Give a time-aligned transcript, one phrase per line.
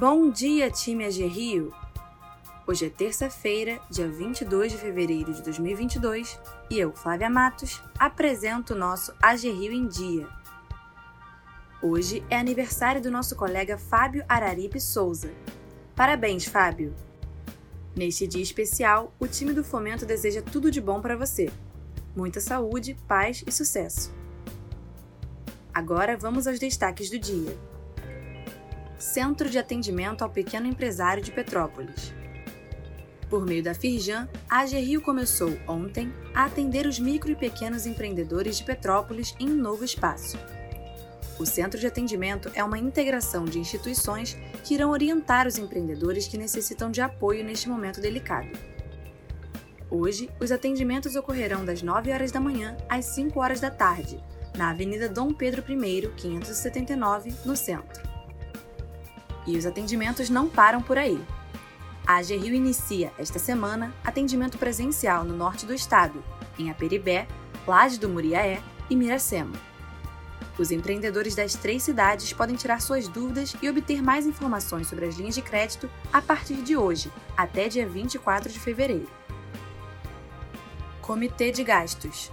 [0.00, 1.74] Bom dia, time AG Rio!
[2.66, 6.40] Hoje é terça-feira, dia 22 de fevereiro de 2022,
[6.70, 10.26] e eu, Flávia Matos, apresento o nosso AG Rio em Dia.
[11.82, 15.30] Hoje é aniversário do nosso colega Fábio Araripe Souza.
[15.94, 16.94] Parabéns, Fábio!
[17.94, 21.52] Neste dia especial, o time do Fomento deseja tudo de bom para você.
[22.16, 24.10] Muita saúde, paz e sucesso.
[25.74, 27.54] Agora vamos aos destaques do dia.
[29.00, 32.12] Centro de Atendimento ao Pequeno Empresário de Petrópolis.
[33.30, 37.86] Por meio da Firjan, a AG Rio começou ontem a atender os micro e pequenos
[37.86, 40.38] empreendedores de Petrópolis em um novo espaço.
[41.38, 46.36] O Centro de Atendimento é uma integração de instituições que irão orientar os empreendedores que
[46.36, 48.50] necessitam de apoio neste momento delicado.
[49.90, 54.22] Hoje, os atendimentos ocorrerão das 9 horas da manhã às 5 horas da tarde,
[54.54, 58.09] na Avenida Dom Pedro I, 579, no centro.
[59.50, 61.20] E os atendimentos não param por aí.
[62.06, 66.22] A AG Rio inicia, esta semana, atendimento presencial no norte do estado,
[66.56, 67.26] em Aperibé,
[67.66, 69.56] Laje do Muriaé e Miracema.
[70.56, 75.16] Os empreendedores das três cidades podem tirar suas dúvidas e obter mais informações sobre as
[75.16, 79.08] linhas de crédito a partir de hoje, até dia 24 de fevereiro.
[81.02, 82.30] Comitê de Gastos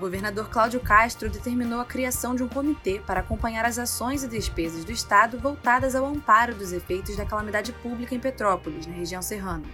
[0.00, 4.84] governador Cláudio Castro determinou a criação de um comitê para acompanhar as ações e despesas
[4.84, 9.68] do Estado voltadas ao amparo dos efeitos da calamidade pública em Petrópolis, na região serrana.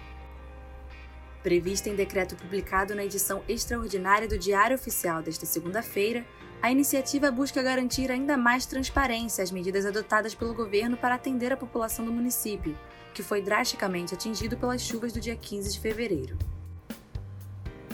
[1.43, 6.27] Prevista em decreto publicado na edição extraordinária do Diário Oficial desta segunda-feira,
[6.61, 11.57] a iniciativa busca garantir ainda mais transparência às medidas adotadas pelo governo para atender a
[11.57, 12.77] população do município,
[13.15, 16.37] que foi drasticamente atingido pelas chuvas do dia 15 de fevereiro.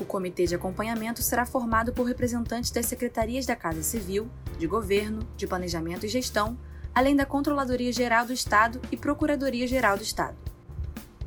[0.03, 4.29] O comitê de acompanhamento será formado por representantes das secretarias da Casa Civil,
[4.59, 6.59] de Governo, de Planejamento e Gestão,
[6.93, 10.37] além da Controladoria Geral do Estado e Procuradoria Geral do Estado.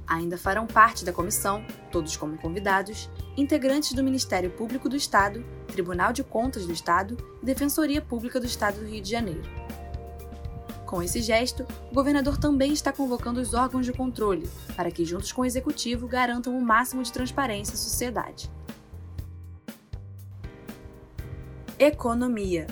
[0.06, 6.12] Ainda farão parte da comissão, todos como convidados, integrantes do Ministério Público do Estado, Tribunal
[6.12, 9.44] de Contas do Estado e Defensoria Pública do Estado do Rio de Janeiro.
[10.86, 15.32] Com esse gesto, o governador também está convocando os órgãos de controle para que, juntos
[15.32, 18.52] com o executivo, garantam o máximo de transparência à sociedade.
[21.78, 22.68] Economia.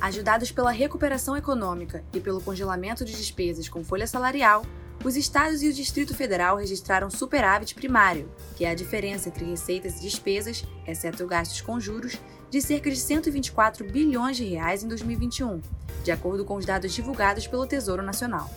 [0.00, 4.64] Ajudados pela recuperação econômica e pelo congelamento de despesas com folha salarial,
[5.04, 9.98] os estados e o Distrito Federal registraram superávit primário, que é a diferença entre receitas
[9.98, 15.60] e despesas, exceto gastos com juros, de cerca de 124 bilhões de reais em 2021,
[16.02, 18.50] de acordo com os dados divulgados pelo Tesouro Nacional.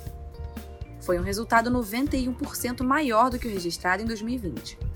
[1.01, 4.92] Foi um resultado 91% maior do que o registrado em 2020.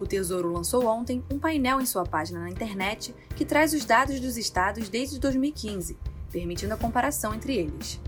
[0.00, 4.20] O Tesouro lançou ontem um painel em sua página na internet que traz os dados
[4.20, 5.98] dos estados desde 2015,
[6.30, 8.00] permitindo a comparação entre eles.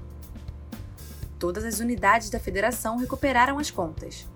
[1.39, 4.29] Todas as unidades da federação recuperaram as contas.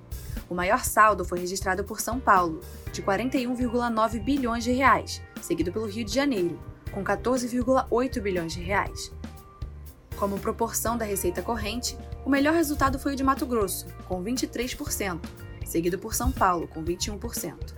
[0.49, 2.61] O maior saldo foi registrado por São Paulo,
[2.93, 6.59] de 41,9 bilhões de reais, seguido pelo Rio de Janeiro,
[6.93, 9.13] com 14,8 bilhões de reais.
[10.17, 15.21] Como proporção da receita corrente, o melhor resultado foi o de Mato Grosso, com 23%,
[15.65, 17.75] seguido por São Paulo, com 21%.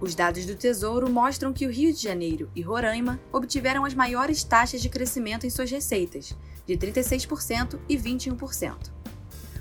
[0.00, 4.44] Os dados do Tesouro mostram que o Rio de Janeiro e Roraima obtiveram as maiores
[4.44, 6.36] taxas de crescimento em suas receitas,
[6.66, 8.92] de 36% e 21%.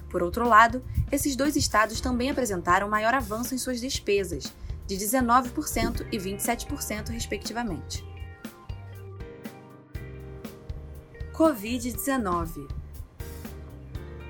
[0.10, 4.52] Por outro lado, esses dois estados também apresentaram maior avanço em suas despesas,
[4.86, 8.04] de 19% e 27%, respectivamente.
[11.34, 12.83] Covid-19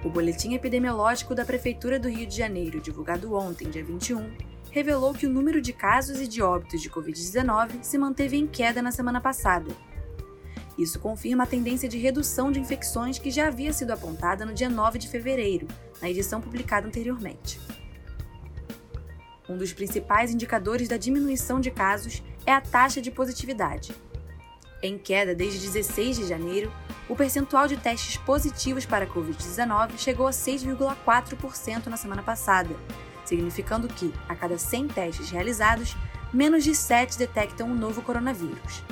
[0.04, 4.32] o boletim epidemiológico da Prefeitura do Rio de Janeiro, divulgado ontem, dia 21,
[4.70, 8.82] revelou que o número de casos e de óbitos de Covid-19 se manteve em queda
[8.82, 9.72] na semana passada.
[10.78, 14.70] Isso confirma a tendência de redução de infecções que já havia sido apontada no dia
[14.70, 15.68] 9 de fevereiro,
[16.02, 17.60] na edição publicada anteriormente.
[19.48, 23.94] Um dos principais indicadores da diminuição de casos é a taxa de positividade.
[24.82, 26.72] Em queda desde 16 de janeiro,
[27.10, 32.76] o percentual de testes positivos para a Covid-19 chegou a 6,4% na semana passada,
[33.26, 35.96] significando que, a cada 100 testes realizados,
[36.34, 38.84] menos de 7 detectam um novo coronavírus.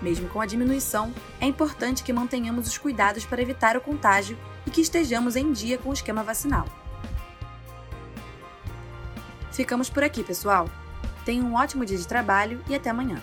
[0.00, 4.70] Mesmo com a diminuição, é importante que mantenhamos os cuidados para evitar o contágio e
[4.70, 6.66] que estejamos em dia com o esquema vacinal.
[9.52, 10.70] Ficamos por aqui, pessoal.
[11.24, 13.20] Tenham um ótimo dia de trabalho e até amanhã.